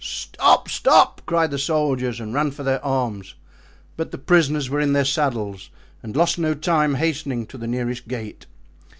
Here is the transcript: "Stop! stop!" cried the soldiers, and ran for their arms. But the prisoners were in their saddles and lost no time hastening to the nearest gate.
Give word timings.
"Stop! 0.03 0.67
stop!" 0.67 1.21
cried 1.27 1.51
the 1.51 1.59
soldiers, 1.59 2.19
and 2.19 2.33
ran 2.33 2.49
for 2.49 2.63
their 2.63 2.83
arms. 2.83 3.35
But 3.97 4.09
the 4.09 4.17
prisoners 4.17 4.67
were 4.67 4.79
in 4.79 4.93
their 4.93 5.05
saddles 5.05 5.69
and 6.01 6.17
lost 6.17 6.39
no 6.39 6.55
time 6.55 6.95
hastening 6.95 7.45
to 7.45 7.57
the 7.59 7.67
nearest 7.67 8.07
gate. 8.07 8.47